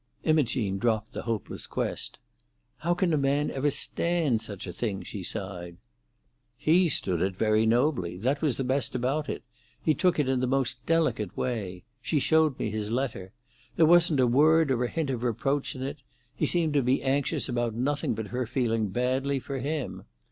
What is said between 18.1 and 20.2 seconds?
but her feeling badly for him.